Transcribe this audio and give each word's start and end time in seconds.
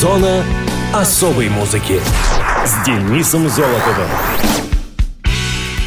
Зона 0.00 0.42
особой 0.94 1.50
музыки 1.50 2.00
с 2.64 2.86
Денисом 2.86 3.50
Золотовым. 3.50 4.08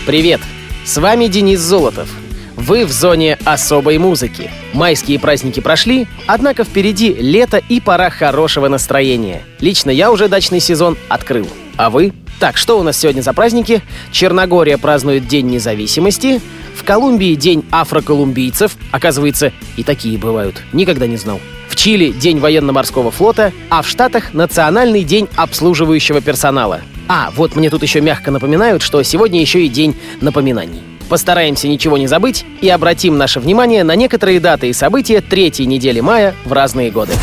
Привет! 0.05 0.39
С 0.86 0.97
вами 1.02 1.25
Денис 1.25 1.59
Золотов. 1.59 2.09
Вы 2.55 2.86
в 2.86 2.91
зоне 2.91 3.39
особой 3.44 3.97
музыки. 3.97 4.52
Майские 4.73 5.18
праздники 5.18 5.62
прошли, 5.62 6.07
однако 6.28 6.63
впереди 6.63 7.12
лето 7.12 7.57
и 7.57 7.79
пора 7.79 8.12
хорошего 8.12 8.68
настроения. 8.68 9.41
Лично 9.59 9.89
я 9.89 10.12
уже 10.12 10.27
дачный 10.27 10.59
сезон 10.59 10.95
открыл. 11.09 11.48
А 11.77 11.89
вы? 11.89 12.14
Так, 12.39 12.57
что 12.57 12.80
у 12.80 12.84
нас 12.84 13.00
сегодня 13.00 13.23
за 13.23 13.34
праздники? 13.34 13.82
Черногория 14.11 14.77
празднует 14.77 15.27
День 15.27 15.48
независимости, 15.48 16.39
в 16.75 16.84
Колумбии 16.84 17.34
День 17.34 17.66
афроколумбийцев, 17.71 18.77
оказывается, 18.91 19.52
и 19.75 19.82
такие 19.82 20.20
бывают, 20.20 20.61
никогда 20.71 21.07
не 21.07 21.18
знал. 21.18 21.39
В 21.74 21.76
Чили 21.76 22.12
День 22.12 22.40
военно-морского 22.40 23.10
флота, 23.10 23.52
а 23.71 23.82
в 23.82 23.88
Штатах 23.88 24.36
Национальный 24.36 25.04
день 25.04 25.27
обслуживающего 25.36 26.22
персонала. 26.22 26.81
А, 27.08 27.31
вот 27.36 27.55
мне 27.55 27.72
тут 27.72 27.81
еще 27.81 28.00
мягко 28.00 28.30
напоминают, 28.30 28.84
что 28.84 29.02
сегодня 29.02 29.41
еще 29.41 29.66
и 29.66 29.70
День 29.70 29.95
напоминаний. 30.22 30.84
Постараемся 31.09 31.67
ничего 31.67 31.98
не 31.98 32.05
забыть 32.05 32.45
и 32.62 32.70
обратим 32.70 33.17
наше 33.17 33.40
внимание 33.40 33.84
на 33.84 33.95
некоторые 33.95 34.40
даты 34.40 34.70
и 34.70 34.73
события 34.73 35.20
третьей 35.20 35.66
недели 35.66 36.00
мая 36.00 36.36
в 36.45 36.54
разные 36.54 36.91
годы. 36.91 37.14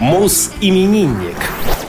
Мус-именинник. 0.00 1.36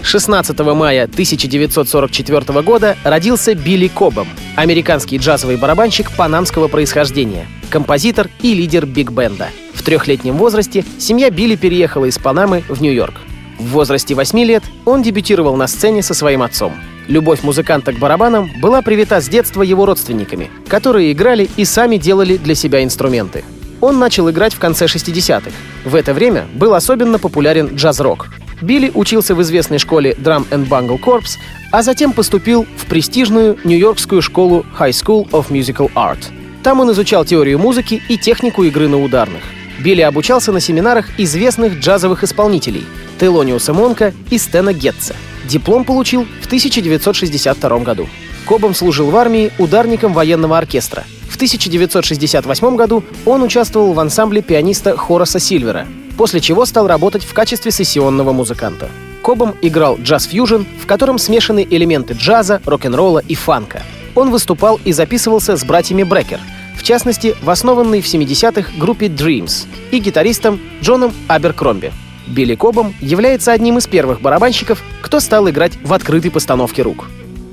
16 0.01 0.59
мая 0.59 1.05
1944 1.05 2.61
года 2.63 2.97
родился 3.05 3.55
Билли 3.55 3.87
Кобом, 3.87 4.27
американский 4.57 5.19
джазовый 5.19 5.55
барабанщик 5.55 6.11
панамского 6.11 6.67
происхождения, 6.67 7.47
композитор 7.69 8.27
и 8.41 8.53
лидер 8.53 8.85
биг-бенда. 8.85 9.47
В 9.83 9.85
трехлетнем 9.85 10.37
возрасте 10.37 10.85
семья 10.97 11.29
Билли 11.29 11.57
переехала 11.57 12.05
из 12.05 12.17
Панамы 12.17 12.63
в 12.69 12.81
Нью-Йорк. 12.81 13.15
В 13.59 13.65
возрасте 13.71 14.15
8 14.15 14.39
лет 14.39 14.63
он 14.85 15.03
дебютировал 15.03 15.57
на 15.57 15.67
сцене 15.67 16.01
со 16.01 16.13
своим 16.13 16.41
отцом. 16.41 16.71
Любовь 17.09 17.43
музыканта 17.43 17.91
к 17.91 17.99
барабанам 17.99 18.49
была 18.61 18.81
привита 18.81 19.19
с 19.19 19.27
детства 19.27 19.61
его 19.61 19.85
родственниками, 19.85 20.49
которые 20.69 21.11
играли 21.11 21.49
и 21.57 21.65
сами 21.65 21.97
делали 21.97 22.37
для 22.37 22.55
себя 22.55 22.81
инструменты. 22.81 23.43
Он 23.81 23.99
начал 23.99 24.29
играть 24.29 24.53
в 24.53 24.59
конце 24.59 24.85
60-х. 24.85 25.51
В 25.83 25.95
это 25.95 26.13
время 26.13 26.47
был 26.53 26.75
особенно 26.75 27.19
популярен 27.19 27.75
джаз-рок. 27.75 28.29
Билли 28.61 28.89
учился 28.93 29.35
в 29.35 29.41
известной 29.41 29.79
школе 29.79 30.13
Drum 30.13 30.47
and 30.47 30.69
Bungle 30.69 30.97
Corps, 30.97 31.37
а 31.73 31.83
затем 31.83 32.13
поступил 32.13 32.65
в 32.77 32.85
престижную 32.85 33.57
нью-йоркскую 33.65 34.21
школу 34.21 34.65
High 34.79 34.91
School 34.91 35.29
of 35.31 35.49
Musical 35.49 35.91
Art. 35.93 36.23
Там 36.63 36.79
он 36.79 36.89
изучал 36.93 37.25
теорию 37.25 37.59
музыки 37.59 38.01
и 38.07 38.17
технику 38.17 38.63
игры 38.63 38.87
на 38.87 39.03
ударных. 39.03 39.43
Билли 39.79 40.01
обучался 40.01 40.51
на 40.51 40.59
семинарах 40.59 41.07
известных 41.17 41.79
джазовых 41.79 42.23
исполнителей 42.23 42.85
Телониуса 43.19 43.73
Монка 43.73 44.13
и 44.29 44.37
Стена 44.37 44.73
Гетца. 44.73 45.15
Диплом 45.45 45.83
получил 45.83 46.25
в 46.41 46.45
1962 46.45 47.79
году. 47.79 48.07
Кобом 48.45 48.75
служил 48.75 49.09
в 49.09 49.15
армии 49.15 49.51
ударником 49.57 50.13
военного 50.13 50.57
оркестра. 50.57 51.03
В 51.29 51.35
1968 51.35 52.75
году 52.75 53.03
он 53.25 53.41
участвовал 53.41 53.93
в 53.93 53.99
ансамбле 53.99 54.41
пианиста 54.41 54.95
Хораса 54.97 55.39
Сильвера, 55.39 55.87
после 56.17 56.41
чего 56.41 56.65
стал 56.65 56.87
работать 56.87 57.23
в 57.23 57.33
качестве 57.33 57.71
сессионного 57.71 58.33
музыканта. 58.33 58.89
Кобом 59.21 59.55
играл 59.61 59.97
джаз-фьюжн, 59.97 60.65
в 60.81 60.85
котором 60.85 61.17
смешаны 61.17 61.65
элементы 61.67 62.13
джаза, 62.13 62.61
рок-н-ролла 62.65 63.19
и 63.25 63.35
фанка. 63.35 63.81
Он 64.15 64.29
выступал 64.29 64.79
и 64.83 64.91
записывался 64.91 65.55
с 65.55 65.63
братьями 65.63 66.03
Брекер, 66.03 66.39
в 66.83 66.85
частности, 66.85 67.33
в 67.41 67.49
основанной 67.49 68.01
в 68.01 68.05
70-х 68.05 68.71
группе 68.77 69.05
Dreams 69.05 69.67
и 69.91 69.99
гитаристом 69.99 70.59
Джоном 70.81 71.13
Аберкромби. 71.29 71.93
Билли 72.27 72.55
Кобом 72.55 72.93
является 72.99 73.53
одним 73.53 73.77
из 73.77 73.87
первых 73.87 74.19
барабанщиков, 74.19 74.83
кто 75.01 75.21
стал 75.21 75.49
играть 75.49 75.79
в 75.81 75.93
открытой 75.93 76.29
постановке 76.29 76.81
рук. 76.81 77.05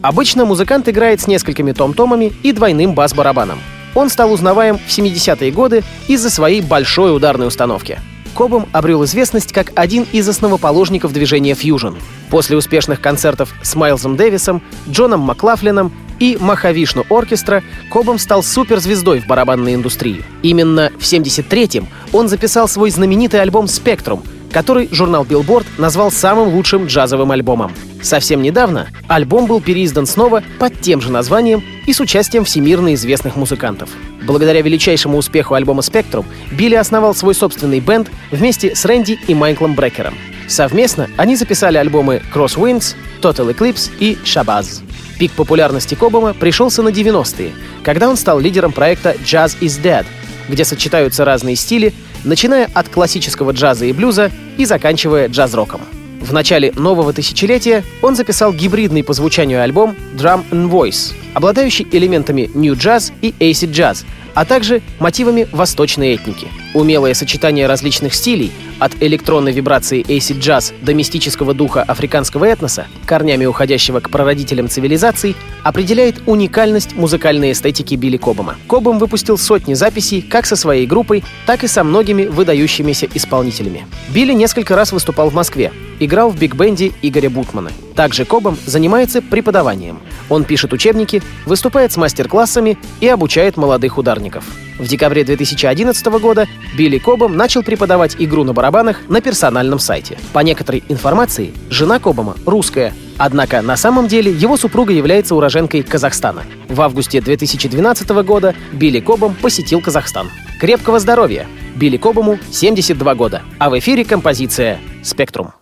Обычно 0.03 0.47
музыкант 0.47 0.89
играет 0.89 1.20
с 1.20 1.28
несколькими 1.28 1.70
том-томами 1.70 2.33
и 2.42 2.51
двойным 2.51 2.95
бас-барабаном. 2.95 3.61
Он 3.95 4.08
стал 4.08 4.33
узнаваем 4.33 4.79
в 4.79 4.89
70-е 4.89 5.52
годы 5.52 5.85
из-за 6.08 6.29
своей 6.29 6.61
большой 6.61 7.14
ударной 7.14 7.46
установки. 7.46 8.01
Кобом 8.35 8.67
обрел 8.73 9.05
известность 9.05 9.52
как 9.52 9.70
один 9.77 10.07
из 10.11 10.29
основоположников 10.29 11.13
движения 11.13 11.55
фьюжн. 11.55 11.95
После 12.30 12.57
успешных 12.57 13.01
концертов 13.01 13.55
с 13.63 13.77
Майлзом 13.77 14.17
Дэвисом, 14.17 14.61
Джоном 14.89 15.20
Маклафлином 15.20 15.92
и 16.20 16.36
Махавишну 16.39 17.05
оркестра 17.11 17.64
Кобом 17.91 18.20
стал 18.20 18.45
суперзвездой 18.45 19.20
в 19.20 19.27
барабанной 19.27 19.75
индустрии. 19.75 20.23
Именно 20.42 20.92
в 20.98 21.03
73-м 21.03 21.89
он 22.13 22.29
записал 22.29 22.69
свой 22.69 22.91
знаменитый 22.91 23.41
альбом 23.41 23.67
«Спектрум», 23.67 24.23
который 24.53 24.89
журнал 24.92 25.25
Billboard 25.25 25.67
назвал 25.79 26.13
самым 26.13 26.55
лучшим 26.55 26.86
джазовым 26.86 27.31
альбомом. 27.33 27.73
Совсем 28.03 28.42
недавно 28.42 28.89
альбом 29.08 29.47
был 29.47 29.61
переиздан 29.61 30.07
снова 30.07 30.42
под 30.58 30.81
тем 30.81 31.01
же 31.01 31.11
названием 31.11 31.63
и 31.86 31.92
с 31.92 32.01
участием 32.01 32.45
всемирно 32.45 32.95
известных 32.95 33.37
музыкантов. 33.37 33.91
Благодаря 34.23 34.63
величайшему 34.63 35.19
успеху 35.19 35.55
альбома 35.55 35.83
«Спектрум» 35.83 36.27
Билли 36.51 36.75
основал 36.75 37.14
свой 37.14 37.35
собственный 37.35 37.81
бенд 37.81 38.11
вместе 38.31 38.75
с 38.75 38.85
Рэнди 38.85 39.19
и 39.27 39.35
Майклом 39.35 39.75
Брекером. 39.75 40.14
Совместно 40.48 41.08
они 41.17 41.37
записали 41.37 41.77
альбомы 41.79 42.23
«Crosswinds», 42.35 42.97
«Total 43.23 43.55
Eclipse» 43.55 43.91
и 44.01 44.19
«Shabazz». 44.25 44.83
Пик 45.20 45.33
популярности 45.33 45.95
Кобома 45.95 46.33
пришелся 46.33 46.81
на 46.81 46.89
90-е, 46.89 47.53
когда 47.85 48.08
он 48.08 48.17
стал 48.17 48.41
лидером 48.41 48.73
проекта 48.73 49.14
«Jazz 49.23 49.55
is 49.61 49.79
Dead», 49.79 50.07
где 50.48 50.64
сочетаются 50.64 51.27
разные 51.27 51.57
стили, 51.57 51.92
начиная 52.25 52.70
от 52.73 52.89
классического 52.89 53.51
джаза 53.51 53.85
и 53.85 53.92
блюза 53.92 54.31
и 54.57 54.64
заканчивая 54.64 55.29
джаз-роком. 55.29 55.83
В 56.23 56.33
начале 56.33 56.73
нового 56.73 57.13
тысячелетия 57.13 57.85
он 58.01 58.17
записал 58.17 58.55
гибридный 58.55 59.05
по 59.05 59.13
звучанию 59.13 59.63
альбом 59.63 59.95
Drum 60.17 60.42
and 60.51 60.70
Voice, 60.70 61.13
обладающий 61.35 61.87
элементами 61.92 62.51
New 62.55 62.73
Jazz 62.73 63.13
и 63.20 63.35
Acid 63.41 63.73
Jazz, 63.73 64.07
а 64.33 64.47
также 64.47 64.81
мотивами 65.01 65.47
восточной 65.52 66.14
этники. 66.14 66.48
Умелое 66.73 67.13
сочетание 67.13 67.67
различных 67.67 68.14
стилей, 68.14 68.51
от 68.80 68.92
электронной 69.01 69.52
вибрации 69.52 70.02
acid 70.02 70.41
jazz 70.41 70.74
до 70.83 70.95
мистического 70.95 71.55
духа 71.55 71.83
африканского 71.83 72.46
этноса, 72.46 72.86
корнями 73.07 73.46
уходящего 73.46 74.01
к 74.01 74.11
прародителям 74.11 74.68
цивилизаций, 74.68 75.36
определяет 75.63 76.23
уникальность 76.27 76.96
музыкальной 76.96 77.52
эстетики 77.52 77.95
Билли 77.95 78.17
Кобома. 78.17 78.57
Кобом 78.67 78.98
выпустил 78.98 79.39
сотни 79.39 79.74
записей 79.74 80.23
как 80.23 80.46
со 80.46 80.57
своей 80.57 80.86
группой, 80.86 81.23
так 81.46 81.63
и 81.63 81.69
со 81.69 81.85
многими 81.85 82.24
выдающимися 82.24 83.07
исполнителями. 83.14 83.86
Билли 84.08 84.33
несколько 84.33 84.74
раз 84.74 84.92
выступал 84.92 85.30
в 85.30 85.35
Москве, 85.35 85.70
играл 86.01 86.30
в 86.30 86.39
биг-бенде 86.39 86.92
Игоря 87.02 87.30
Бутмана. 87.30 87.70
Также 87.95 88.24
Кобом 88.24 88.56
занимается 88.67 89.23
преподаванием. 89.23 90.01
Он 90.28 90.45
пишет 90.45 90.73
учебники, 90.73 91.23
выступает 91.46 91.92
с 91.92 91.96
мастер-классами 91.96 92.78
и 93.01 93.08
обучает 93.08 93.56
молодых 93.56 93.98
ударников. 93.98 94.45
В 94.78 94.86
декабре 94.86 95.24
2011 95.24 96.06
года 96.20 96.46
Билли 96.77 96.98
Кобом 96.98 97.36
начал 97.36 97.62
преподавать 97.62 98.17
игру 98.18 98.45
на 98.45 98.52
барабанах 98.52 99.08
на 99.08 99.20
персональном 99.20 99.78
сайте. 99.78 100.18
По 100.33 100.39
некоторой 100.40 100.83
информации, 100.89 101.52
жена 101.68 101.98
Кобома 101.98 102.34
русская, 102.46 102.95
однако 103.18 103.61
на 103.61 103.77
самом 103.77 104.08
деле 104.08 104.33
его 104.33 104.57
супруга 104.57 104.92
является 104.92 105.34
уроженкой 105.34 105.83
Казахстана. 105.83 106.45
В 106.68 106.80
августе 106.80 107.20
2012 107.20 108.08
года 108.24 108.55
Билли 108.72 109.01
Кобом 109.01 109.34
посетил 109.34 109.83
Казахстан. 109.83 110.30
Крепкого 110.61 110.98
здоровья! 110.98 111.46
Билли 111.77 111.96
Кобому 111.96 112.39
72 112.51 113.14
года, 113.14 113.42
а 113.58 113.70
в 113.70 113.78
эфире 113.78 114.05
композиция 114.05 114.80
«Спектрум». 115.02 115.59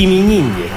Мус-именинник. 0.00 0.72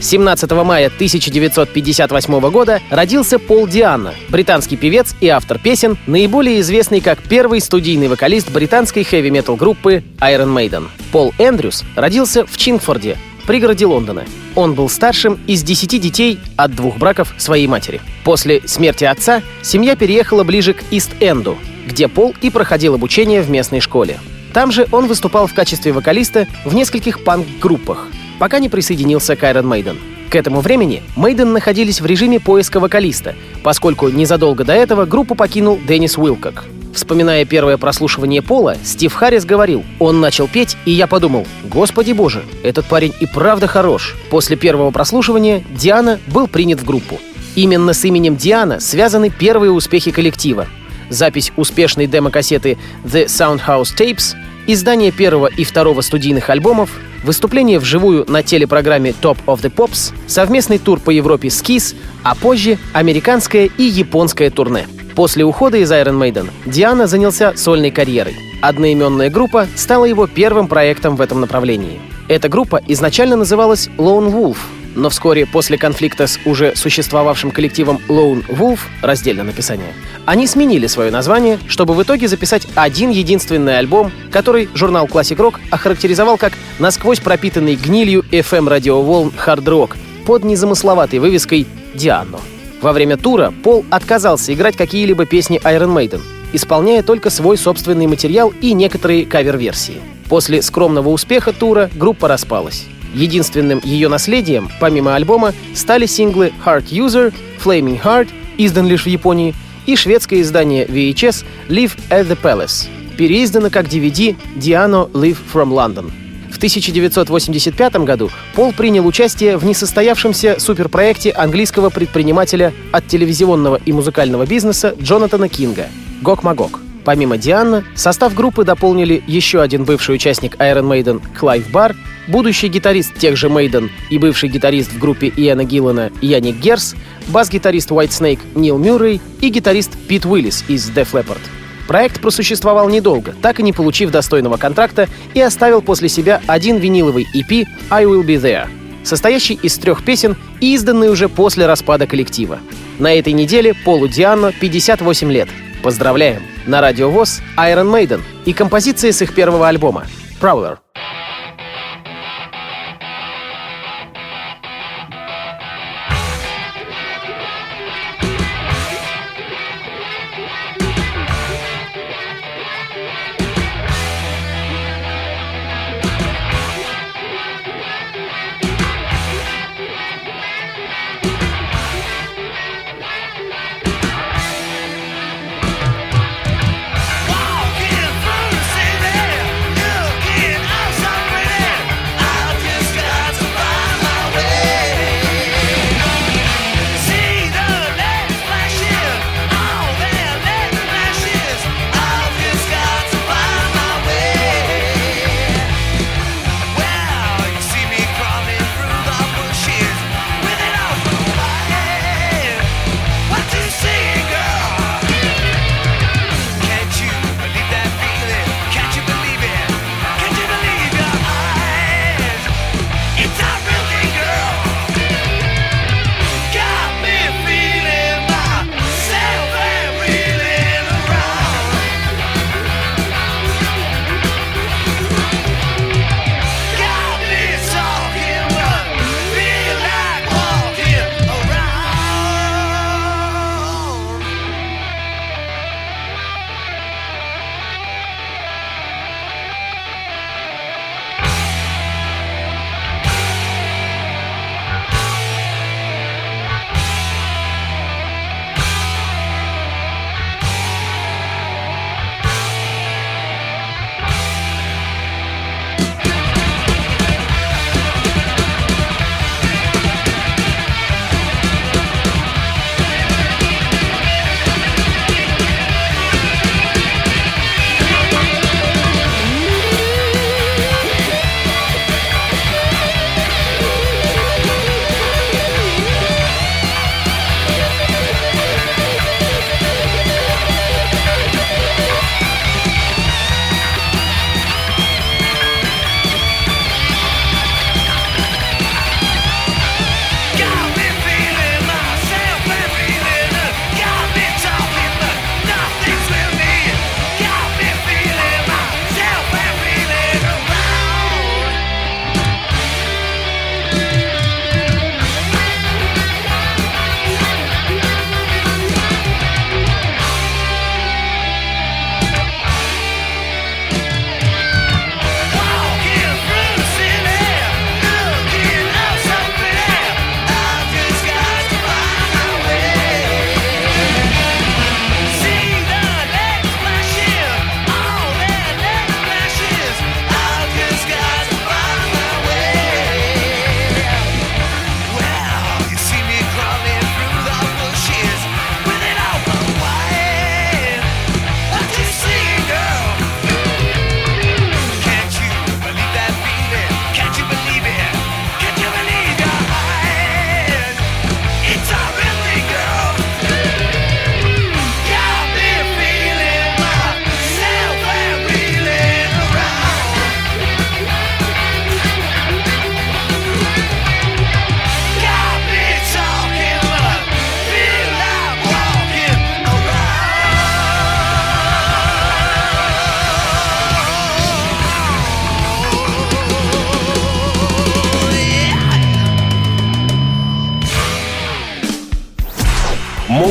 17 0.00 0.50
мая 0.52 0.86
1958 0.86 2.50
года 2.50 2.80
родился 2.90 3.38
Пол 3.40 3.66
Диана, 3.66 4.14
британский 4.28 4.76
певец 4.76 5.16
и 5.20 5.28
автор 5.28 5.58
песен, 5.58 5.96
наиболее 6.06 6.60
известный 6.60 7.00
как 7.00 7.20
первый 7.22 7.60
студийный 7.60 8.06
вокалист 8.08 8.50
британской 8.50 9.02
хэви-метал 9.02 9.56
группы 9.56 10.04
Iron 10.20 10.54
Maiden. 10.54 10.88
Пол 11.10 11.34
Эндрюс 11.38 11.82
родился 11.96 12.46
в 12.46 12.56
Чингфорде, 12.56 13.16
пригороде 13.46 13.86
Лондона. 13.86 14.24
Он 14.54 14.74
был 14.74 14.88
старшим 14.88 15.40
из 15.48 15.62
десяти 15.64 15.98
детей 15.98 16.38
от 16.56 16.74
двух 16.74 16.98
браков 16.98 17.34
своей 17.38 17.66
матери. 17.66 18.00
После 18.24 18.60
смерти 18.66 19.04
отца 19.04 19.42
семья 19.62 19.96
переехала 19.96 20.44
ближе 20.44 20.74
к 20.74 20.82
Ист-Энду, 20.90 21.58
где 21.86 22.06
Пол 22.06 22.34
и 22.42 22.50
проходил 22.50 22.94
обучение 22.94 23.42
в 23.42 23.50
местной 23.50 23.80
школе. 23.80 24.20
Там 24.52 24.70
же 24.70 24.86
он 24.92 25.06
выступал 25.06 25.48
в 25.48 25.54
качестве 25.54 25.92
вокалиста 25.92 26.46
в 26.64 26.74
нескольких 26.74 27.24
панк-группах— 27.24 28.08
пока 28.42 28.58
не 28.58 28.68
присоединился 28.68 29.36
к 29.36 29.44
Iron 29.44 29.68
Maiden. 29.68 29.98
К 30.28 30.34
этому 30.34 30.62
времени 30.62 31.04
Мейден 31.14 31.52
находились 31.52 32.00
в 32.00 32.06
режиме 32.06 32.40
поиска 32.40 32.80
вокалиста, 32.80 33.36
поскольку 33.62 34.08
незадолго 34.08 34.64
до 34.64 34.72
этого 34.72 35.04
группу 35.04 35.36
покинул 35.36 35.78
Деннис 35.86 36.18
Уилкок. 36.18 36.64
Вспоминая 36.92 37.44
первое 37.44 37.76
прослушивание 37.76 38.42
Пола, 38.42 38.76
Стив 38.82 39.14
Харрис 39.14 39.44
говорил, 39.44 39.84
он 40.00 40.20
начал 40.20 40.48
петь, 40.48 40.76
и 40.86 40.90
я 40.90 41.06
подумал, 41.06 41.46
господи 41.62 42.10
боже, 42.10 42.42
этот 42.64 42.84
парень 42.86 43.14
и 43.20 43.26
правда 43.26 43.68
хорош. 43.68 44.16
После 44.28 44.56
первого 44.56 44.90
прослушивания 44.90 45.62
Диана 45.70 46.18
был 46.26 46.48
принят 46.48 46.80
в 46.80 46.84
группу. 46.84 47.20
Именно 47.54 47.92
с 47.92 48.04
именем 48.04 48.34
Диана 48.34 48.80
связаны 48.80 49.30
первые 49.30 49.70
успехи 49.70 50.10
коллектива. 50.10 50.66
Запись 51.10 51.52
успешной 51.56 52.08
демо-кассеты 52.08 52.76
The 53.04 53.26
Soundhouse 53.26 53.96
Tapes, 53.96 54.34
издание 54.66 55.12
первого 55.12 55.46
и 55.46 55.62
второго 55.62 56.00
студийных 56.00 56.50
альбомов, 56.50 56.90
выступление 57.24 57.78
вживую 57.78 58.24
на 58.28 58.42
телепрограмме 58.42 59.10
Top 59.10 59.38
of 59.46 59.60
the 59.62 59.72
Pops, 59.74 60.12
совместный 60.26 60.78
тур 60.78 61.00
по 61.00 61.10
Европе 61.10 61.50
с 61.50 61.62
Kiss, 61.62 61.94
а 62.22 62.34
позже 62.34 62.78
американское 62.92 63.70
и 63.76 63.82
японское 63.82 64.50
турне. 64.50 64.86
После 65.14 65.44
ухода 65.44 65.76
из 65.76 65.90
Iron 65.92 66.18
Maiden 66.18 66.50
Диана 66.64 67.06
занялся 67.06 67.52
сольной 67.56 67.90
карьерой. 67.90 68.36
Одноименная 68.62 69.28
группа 69.28 69.66
стала 69.76 70.04
его 70.04 70.26
первым 70.26 70.68
проектом 70.68 71.16
в 71.16 71.20
этом 71.20 71.40
направлении. 71.40 72.00
Эта 72.28 72.48
группа 72.48 72.80
изначально 72.86 73.36
называлась 73.36 73.88
Lone 73.98 74.32
Wolf, 74.32 74.56
но 74.94 75.10
вскоре 75.10 75.46
после 75.46 75.78
конфликта 75.78 76.26
с 76.26 76.38
уже 76.44 76.74
существовавшим 76.76 77.50
коллективом 77.50 78.00
Lone 78.08 78.44
Wolf, 78.48 78.80
раздельное 79.00 79.44
написание, 79.44 79.94
они 80.26 80.46
сменили 80.46 80.86
свое 80.86 81.10
название, 81.10 81.58
чтобы 81.66 81.94
в 81.94 82.02
итоге 82.02 82.28
записать 82.28 82.66
один 82.74 83.10
единственный 83.10 83.78
альбом, 83.78 84.12
который 84.30 84.68
журнал 84.74 85.06
Classic 85.06 85.36
Rock 85.36 85.56
охарактеризовал 85.70 86.36
как 86.36 86.52
насквозь 86.78 87.20
пропитанный 87.20 87.76
гнилью 87.76 88.24
FM-радиоволн 88.30 89.32
хард-рок 89.36 89.96
под 90.26 90.44
незамысловатой 90.44 91.18
вывеской 91.18 91.66
«Диано». 91.94 92.38
Во 92.80 92.92
время 92.92 93.16
тура 93.16 93.52
Пол 93.62 93.84
отказался 93.90 94.52
играть 94.52 94.76
какие-либо 94.76 95.24
песни 95.24 95.60
Iron 95.64 95.94
Maiden, 95.94 96.20
исполняя 96.52 97.02
только 97.02 97.30
свой 97.30 97.56
собственный 97.56 98.06
материал 98.06 98.52
и 98.60 98.72
некоторые 98.72 99.24
кавер-версии. 99.24 100.00
После 100.28 100.62
скромного 100.62 101.08
успеха 101.10 101.52
тура 101.52 101.90
группа 101.94 102.26
распалась. 102.26 102.86
Единственным 103.14 103.80
ее 103.84 104.08
наследием, 104.08 104.70
помимо 104.80 105.14
альбома, 105.14 105.52
стали 105.74 106.06
синглы 106.06 106.52
Heart 106.64 106.88
User, 106.90 107.34
Flaming 107.62 108.00
Heart, 108.02 108.28
издан 108.58 108.86
лишь 108.86 109.04
в 109.04 109.08
Японии, 109.08 109.54
и 109.86 109.96
шведское 109.96 110.40
издание 110.40 110.86
VHS 110.86 111.44
Live 111.68 111.98
at 112.10 112.28
the 112.28 112.38
Palace, 112.40 112.88
переиздано 113.16 113.70
как 113.70 113.86
DVD 113.86 114.36
Di'Anno 114.56 115.10
Live 115.12 115.38
from 115.52 115.70
London. 115.70 116.10
В 116.50 116.56
1985 116.58 117.96
году 117.96 118.30
Пол 118.54 118.72
принял 118.72 119.06
участие 119.06 119.56
в 119.56 119.64
несостоявшемся 119.64 120.56
суперпроекте 120.60 121.30
английского 121.30 121.90
предпринимателя 121.90 122.72
от 122.92 123.08
телевизионного 123.08 123.80
и 123.84 123.92
музыкального 123.92 124.46
бизнеса 124.46 124.94
Джонатана 125.00 125.48
Кинга 125.48 125.88
«Gogmagog». 126.20 126.80
Помимо 127.04 127.36
Ди'Анно, 127.36 127.84
состав 127.96 128.34
группы 128.34 128.64
дополнили 128.64 129.24
еще 129.26 129.60
один 129.60 129.84
бывший 129.84 130.14
участник 130.14 130.54
Iron 130.56 130.88
Maiden 130.88 131.20
Клайв 131.36 131.68
Бёрр, 131.70 131.96
будущий 132.28 132.68
гитарист 132.68 133.14
тех 133.14 133.36
же 133.36 133.48
Maiden 133.48 133.90
и 134.10 134.18
бывший 134.18 134.48
гитарист 134.48 134.92
в 134.92 134.98
группе 134.98 135.32
Иэна 135.36 135.64
Гиллана 135.64 136.10
Яник 136.20 136.56
Герс, 136.56 136.94
бас-гитарист 137.28 137.90
White 137.90 138.10
Snake 138.10 138.40
Нил 138.54 138.78
Мюррей 138.78 139.20
и 139.40 139.48
гитарист 139.48 139.92
Пит 140.08 140.26
Уиллис 140.26 140.64
из 140.68 140.90
Def 140.90 141.12
Leppard. 141.12 141.40
Проект 141.88 142.20
просуществовал 142.20 142.88
недолго, 142.88 143.34
так 143.42 143.60
и 143.60 143.62
не 143.62 143.72
получив 143.72 144.10
достойного 144.10 144.56
контракта, 144.56 145.08
и 145.34 145.40
оставил 145.40 145.82
после 145.82 146.08
себя 146.08 146.40
один 146.46 146.78
виниловый 146.78 147.26
EP 147.34 147.66
«I 147.90 148.04
Will 148.04 148.24
Be 148.24 148.40
There», 148.40 148.68
состоящий 149.04 149.54
из 149.54 149.76
трех 149.78 150.04
песен 150.04 150.36
и 150.60 150.74
изданный 150.74 151.10
уже 151.10 151.28
после 151.28 151.66
распада 151.66 152.06
коллектива. 152.06 152.60
На 152.98 153.14
этой 153.14 153.32
неделе 153.32 153.74
Полу 153.74 154.08
Диано 154.08 154.52
58 154.52 155.32
лет. 155.32 155.48
Поздравляем! 155.82 156.42
На 156.66 156.80
радио 156.80 157.10
ВОЗ 157.10 157.42
Iron 157.56 157.90
Maiden 157.90 158.20
и 158.44 158.52
композиции 158.52 159.10
с 159.10 159.20
их 159.20 159.34
первого 159.34 159.68
альбома 159.68 160.06
«Prowler». 160.40 160.81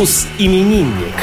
Мус-именинник. 0.01 1.13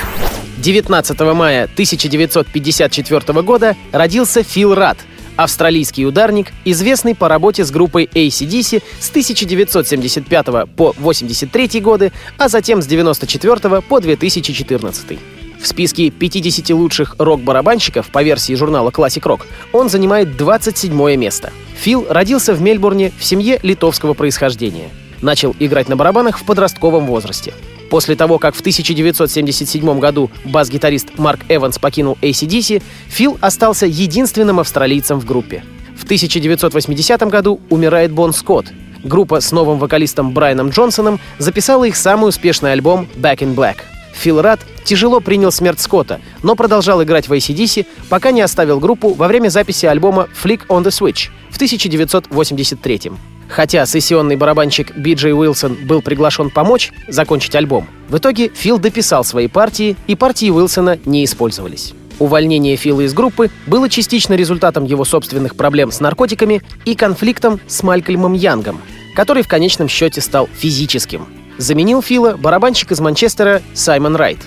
19 0.59 1.21
мая 1.35 1.65
1954 1.65 3.43
года 3.43 3.75
родился 3.91 4.45
Фил 4.45 4.73
Рад, 4.73 4.99
австралийский 5.35 6.07
ударник, 6.07 6.53
известный 6.65 7.17
по 7.17 7.27
работе 7.27 7.65
с 7.65 7.73
группой 7.73 8.05
ACDC 8.05 8.81
с 9.01 9.11
1975 9.11 10.47
по 10.77 10.91
1983 10.91 11.81
годы, 11.81 12.13
а 12.39 12.49
затем 12.49 12.81
с 12.81 12.87
1994 12.87 13.81
по 13.81 13.99
2014. 13.99 15.19
В 15.61 15.67
списке 15.67 16.11
50 16.11 16.71
лучших 16.71 17.17
рок-барабанщиков 17.19 18.09
по 18.13 18.23
версии 18.23 18.55
журнала 18.55 18.91
Classic 18.91 19.23
Rock 19.23 19.41
он 19.73 19.89
занимает 19.89 20.37
27 20.37 21.17
место. 21.17 21.53
Фил 21.81 22.07
родился 22.09 22.55
в 22.55 22.63
Мельбурне 22.63 23.11
в 23.19 23.25
семье 23.25 23.59
литовского 23.65 24.15
происхождения. 24.15 24.91
Начал 25.21 25.57
играть 25.59 25.89
на 25.89 25.97
барабанах 25.97 26.39
в 26.39 26.45
подростковом 26.45 27.07
возрасте. 27.07 27.55
После 27.91 28.17
того, 28.17 28.39
как 28.39 28.55
в 28.55 28.61
1977 28.61 29.99
году 29.99 30.31
бас-гитарист 30.45 31.19
Марк 31.19 31.41
Эванс 31.49 31.79
покинул 31.79 32.19
ACDC, 32.21 32.83
Фил 33.09 33.39
остался 33.41 33.87
единственным 33.87 34.61
австралийцем 34.61 35.19
в 35.19 35.25
группе. 35.25 35.65
В 35.97 36.05
1980 36.05 37.21
году 37.23 37.61
умирает 37.71 38.13
Бон 38.13 38.33
Скотт. 38.33 38.67
Группа 39.03 39.41
с 39.41 39.53
новым 39.53 39.79
вокалистом 39.79 40.33
Брайаном 40.33 40.71
Джонсоном 40.71 41.21
записала 41.39 41.85
их 41.85 41.97
самый 41.97 42.29
успешный 42.29 42.73
альбом 42.73 43.09
«Back 43.17 43.39
in 43.39 43.55
Black». 43.55 43.77
Фил 44.13 44.43
Рад 44.43 44.61
тяжело 44.85 45.21
принял 45.21 45.53
смерть 45.53 45.81
Скотта, 45.81 46.21
но 46.43 46.57
продолжал 46.57 47.03
играть 47.03 47.29
в 47.29 47.33
ACDC, 47.33 47.87
пока 48.09 48.33
не 48.33 48.41
оставил 48.41 48.81
группу 48.81 49.11
во 49.11 49.29
время 49.29 49.49
записи 49.49 49.87
альбома 49.87 50.29
«Flick 50.43 50.67
on 50.69 50.83
the 50.83 50.91
Switch» 50.91 51.29
в 51.51 51.57
1983 51.57 53.13
Хотя 53.49 53.87
сессионный 53.87 54.37
барабанщик 54.37 54.95
Би 54.97 55.15
Джей 55.15 55.33
Уилсон 55.33 55.75
был 55.87 56.03
приглашен 56.03 56.51
помочь 56.51 56.93
закончить 57.09 57.55
альбом, 57.55 57.89
в 58.09 58.19
итоге 58.19 58.51
Фил 58.55 58.79
дописал 58.79 59.25
свои 59.25 59.49
партии, 59.49 59.97
и 60.07 60.15
партии 60.15 60.51
Уилсона 60.51 60.99
не 61.05 61.25
использовались. 61.25 61.95
Увольнение 62.19 62.77
Фила 62.77 63.03
из 63.03 63.15
группы 63.15 63.51
было 63.67 63.89
частично 63.89 64.35
результатом 64.35 64.85
его 64.85 65.05
собственных 65.05 65.55
проблем 65.57 65.93
с 65.93 66.01
наркотиками 66.01 66.63
и 66.85 66.95
конфликтом 66.95 67.61
с 67.69 67.83
Малькольмом 67.83 68.35
Янгом, 68.35 68.81
который 69.15 69.43
в 69.43 69.49
конечном 69.49 69.89
счете 69.89 70.21
стал 70.21 70.49
физическим. 70.53 71.27
Заменил 71.59 72.03
Фила 72.03 72.37
барабанщик 72.37 72.93
из 72.93 73.01
Манчестера 73.01 73.63
Саймон 73.73 74.17
Райт. 74.17 74.39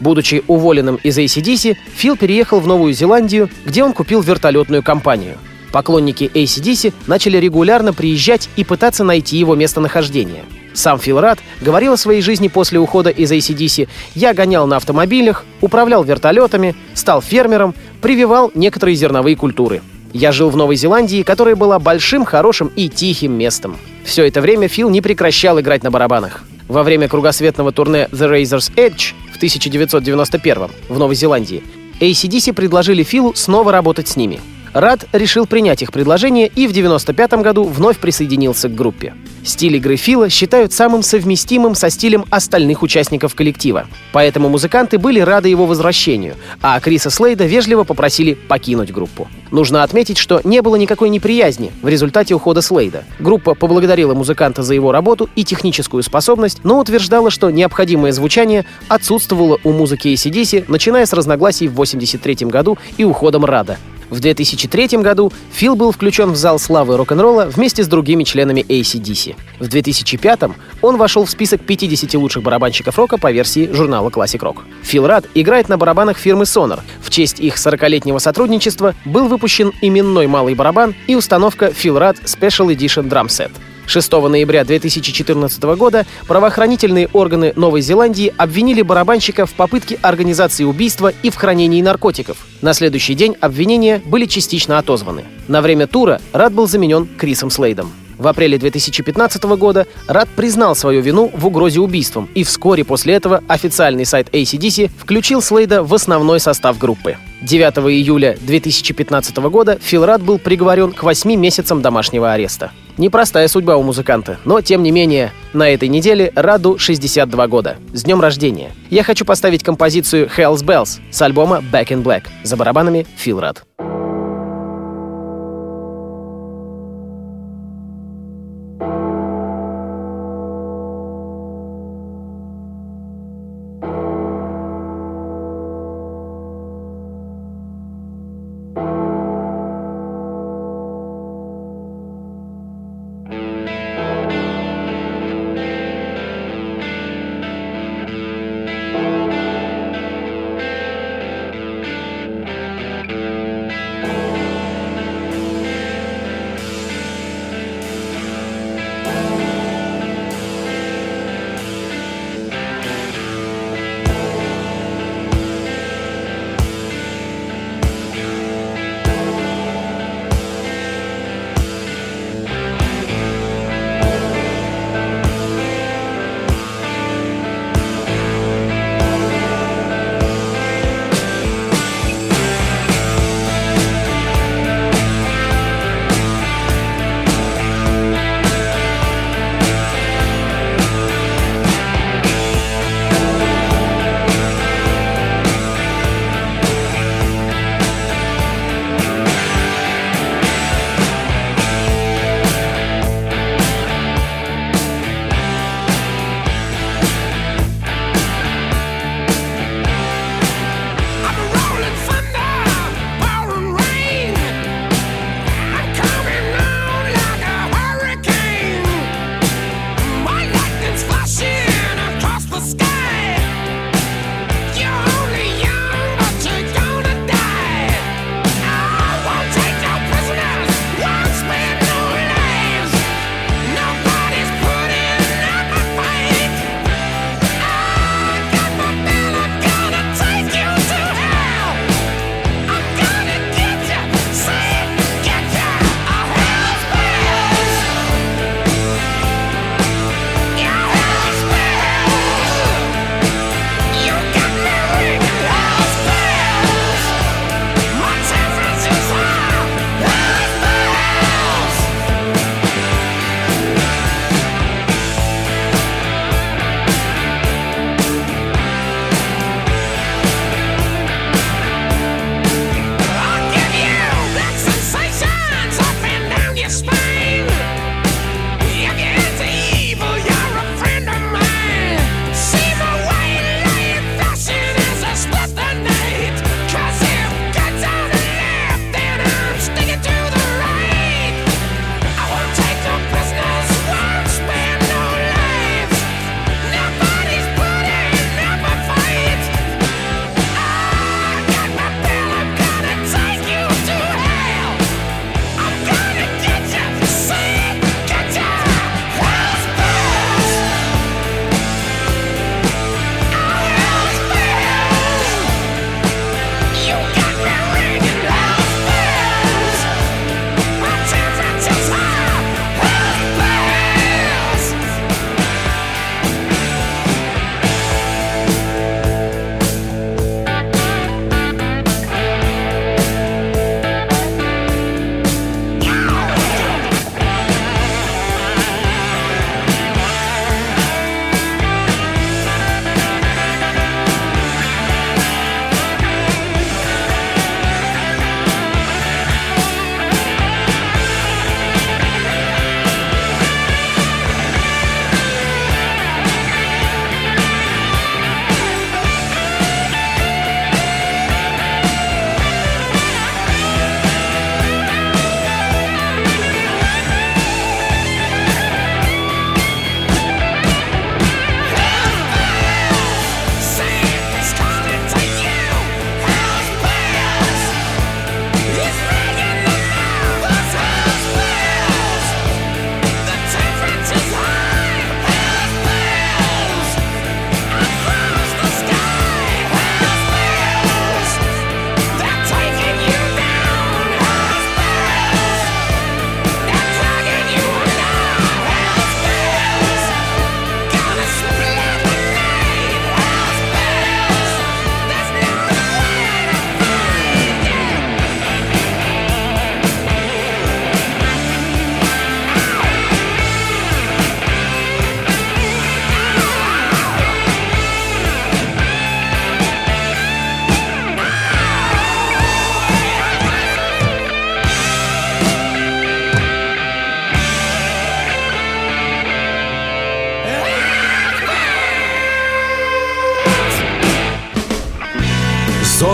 Будучи 0.00 0.42
уволенным 0.48 0.96
из 0.96 1.16
ACDC, 1.16 1.76
Фил 1.94 2.16
переехал 2.16 2.58
в 2.58 2.66
Новую 2.66 2.92
Зеландию, 2.92 3.48
где 3.64 3.84
он 3.84 3.92
купил 3.92 4.20
вертолетную 4.20 4.82
компанию— 4.82 5.38
Поклонники 5.72 6.30
ACDC 6.32 6.92
начали 7.06 7.38
регулярно 7.38 7.94
приезжать 7.94 8.48
и 8.56 8.62
пытаться 8.62 9.02
найти 9.02 9.38
его 9.38 9.54
местонахождение. 9.54 10.44
Сам 10.74 10.98
Фил 10.98 11.20
Рад 11.20 11.38
говорил 11.60 11.94
о 11.94 11.96
своей 11.96 12.22
жизни 12.22 12.48
после 12.48 12.78
ухода 12.78 13.10
из 13.10 13.32
ACDC 13.32 13.88
«Я 14.14 14.34
гонял 14.34 14.66
на 14.66 14.76
автомобилях, 14.76 15.44
управлял 15.60 16.04
вертолетами, 16.04 16.76
стал 16.94 17.20
фермером, 17.22 17.74
прививал 18.00 18.50
некоторые 18.54 18.94
зерновые 18.94 19.34
культуры. 19.34 19.82
Я 20.12 20.30
жил 20.30 20.50
в 20.50 20.56
Новой 20.56 20.76
Зеландии, 20.76 21.22
которая 21.22 21.56
была 21.56 21.78
большим, 21.78 22.26
хорошим 22.26 22.70
и 22.76 22.90
тихим 22.90 23.32
местом. 23.32 23.78
Все 24.04 24.26
это 24.26 24.42
время 24.42 24.68
Фил 24.68 24.90
не 24.90 25.00
прекращал 25.00 25.58
играть 25.58 25.82
на 25.82 25.90
барабанах. 25.90 26.44
Во 26.68 26.82
время 26.82 27.08
кругосветного 27.08 27.72
турне 27.72 28.08
The 28.12 28.30
Razor's 28.30 28.74
Edge 28.76 29.14
в 29.32 29.36
1991 29.36 30.68
в 30.88 30.98
Новой 30.98 31.14
Зеландии 31.14 31.62
ACDC 32.00 32.52
предложили 32.52 33.02
Филу 33.02 33.32
снова 33.34 33.72
работать 33.72 34.08
с 34.08 34.16
ними– 34.16 34.40
Рад 34.72 35.06
решил 35.12 35.46
принять 35.46 35.82
их 35.82 35.92
предложение 35.92 36.46
и 36.46 36.66
в 36.66 36.70
1995 36.70 37.42
году 37.42 37.64
вновь 37.64 37.98
присоединился 37.98 38.68
к 38.68 38.74
группе. 38.74 39.14
Стиль 39.44 39.76
игры 39.76 39.96
Фила 39.96 40.28
считают 40.28 40.72
самым 40.72 41.02
совместимым 41.02 41.74
со 41.74 41.90
стилем 41.90 42.24
остальных 42.30 42.82
участников 42.82 43.34
коллектива. 43.34 43.86
Поэтому 44.12 44.48
музыканты 44.48 44.98
были 44.98 45.20
рады 45.20 45.48
его 45.48 45.66
возвращению, 45.66 46.36
а 46.62 46.78
Криса 46.80 47.10
Слейда 47.10 47.44
вежливо 47.44 47.84
попросили 47.84 48.34
покинуть 48.34 48.92
группу. 48.92 49.28
Нужно 49.50 49.82
отметить, 49.82 50.16
что 50.16 50.40
не 50.44 50.62
было 50.62 50.76
никакой 50.76 51.10
неприязни 51.10 51.72
в 51.82 51.88
результате 51.88 52.34
ухода 52.34 52.62
Слейда. 52.62 53.04
Группа 53.18 53.54
поблагодарила 53.54 54.14
музыканта 54.14 54.62
за 54.62 54.74
его 54.74 54.92
работу 54.92 55.28
и 55.34 55.44
техническую 55.44 56.02
способность, 56.02 56.60
но 56.62 56.78
утверждала, 56.78 57.30
что 57.30 57.50
необходимое 57.50 58.12
звучание 58.12 58.64
отсутствовало 58.88 59.58
у 59.64 59.72
музыки 59.72 60.08
ACDC, 60.08 60.66
начиная 60.68 61.04
с 61.04 61.12
разногласий 61.12 61.66
в 61.66 61.72
1983 61.72 62.48
году 62.48 62.78
и 62.96 63.04
уходом 63.04 63.44
Рада. 63.44 63.76
В 64.12 64.20
2003 64.20 64.98
году 64.98 65.32
Фил 65.52 65.74
был 65.74 65.90
включен 65.90 66.32
в 66.32 66.36
зал 66.36 66.58
славы 66.58 66.98
рок-н-ролла 66.98 67.46
вместе 67.46 67.82
с 67.82 67.88
другими 67.88 68.24
членами 68.24 68.60
ACDC. 68.60 69.36
В 69.58 69.68
2005 69.68 70.40
он 70.82 70.98
вошел 70.98 71.24
в 71.24 71.30
список 71.30 71.62
50 71.62 72.12
лучших 72.16 72.42
барабанщиков 72.42 72.98
рока 72.98 73.16
по 73.16 73.32
версии 73.32 73.70
журнала 73.72 74.10
Classic 74.10 74.38
Rock. 74.38 74.58
Фил 74.82 75.06
Рад 75.06 75.24
играет 75.34 75.70
на 75.70 75.78
барабанах 75.78 76.18
фирмы 76.18 76.44
Sonar. 76.44 76.80
В 77.00 77.08
честь 77.08 77.40
их 77.40 77.56
40-летнего 77.56 78.18
сотрудничества 78.18 78.94
был 79.06 79.28
выпущен 79.28 79.72
именной 79.80 80.26
малый 80.26 80.54
барабан 80.54 80.94
и 81.06 81.16
установка 81.16 81.72
Фил 81.72 81.98
Рад 81.98 82.18
Special 82.18 82.66
Edition 82.66 83.08
Drum 83.08 83.28
Set. 83.28 83.50
6 83.86 84.12
ноября 84.12 84.64
2014 84.64 85.62
года 85.62 86.06
правоохранительные 86.26 87.08
органы 87.12 87.52
Новой 87.56 87.80
Зеландии 87.80 88.32
обвинили 88.36 88.82
барабанщика 88.82 89.46
в 89.46 89.52
попытке 89.54 89.98
организации 90.02 90.64
убийства 90.64 91.12
и 91.22 91.30
в 91.30 91.36
хранении 91.36 91.82
наркотиков. 91.82 92.38
На 92.60 92.74
следующий 92.74 93.14
день 93.14 93.36
обвинения 93.40 94.02
были 94.04 94.26
частично 94.26 94.78
отозваны. 94.78 95.24
На 95.48 95.60
время 95.60 95.86
тура 95.86 96.20
Рад 96.32 96.52
был 96.52 96.66
заменен 96.66 97.06
Крисом 97.18 97.50
Слейдом. 97.50 97.92
В 98.22 98.28
апреле 98.28 98.56
2015 98.56 99.42
года 99.42 99.88
Рад 100.06 100.28
признал 100.28 100.76
свою 100.76 101.00
вину 101.00 101.28
в 101.34 101.44
угрозе 101.44 101.80
убийством, 101.80 102.28
и 102.36 102.44
вскоре 102.44 102.84
после 102.84 103.14
этого 103.14 103.42
официальный 103.48 104.06
сайт 104.06 104.28
ACDC 104.32 104.92
включил 104.96 105.42
Слейда 105.42 105.82
в 105.82 105.92
основной 105.92 106.38
состав 106.38 106.78
группы. 106.78 107.16
9 107.40 107.78
июля 107.90 108.38
2015 108.40 109.36
года 109.38 109.76
Фил 109.82 110.04
Рад 110.04 110.22
был 110.22 110.38
приговорен 110.38 110.92
к 110.92 111.02
8 111.02 111.34
месяцам 111.34 111.82
домашнего 111.82 112.32
ареста. 112.32 112.70
Непростая 112.96 113.48
судьба 113.48 113.76
у 113.76 113.82
музыканта, 113.82 114.38
но 114.44 114.60
тем 114.60 114.84
не 114.84 114.92
менее, 114.92 115.32
на 115.52 115.68
этой 115.68 115.88
неделе 115.88 116.30
Раду 116.36 116.78
62 116.78 117.48
года. 117.48 117.78
С 117.92 118.04
днем 118.04 118.20
рождения! 118.20 118.70
Я 118.88 119.02
хочу 119.02 119.24
поставить 119.24 119.64
композицию 119.64 120.30
Hell's 120.36 120.64
Bells 120.64 121.00
с 121.10 121.20
альбома 121.22 121.60
Back 121.72 121.88
in 121.88 122.04
Black. 122.04 122.22
За 122.44 122.56
барабанами 122.56 123.04
Фил 123.16 123.40
Рад. 123.40 123.64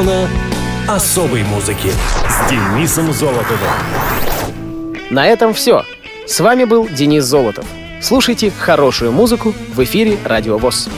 Зона 0.08 0.26
особой 0.88 1.42
музыки 1.44 1.90
с 2.26 2.50
Денисом 2.50 3.12
Золотовым. 3.12 3.68
На 5.10 5.26
этом 5.26 5.52
все. 5.52 5.84
С 6.26 6.40
вами 6.40 6.64
был 6.64 6.88
Денис 6.88 7.24
Золотов. 7.24 7.66
Слушайте 8.00 8.50
хорошую 8.50 9.12
музыку 9.12 9.52
в 9.74 9.84
эфире 9.84 10.16
Радио 10.24 10.56
ВОЗ. 10.56 10.88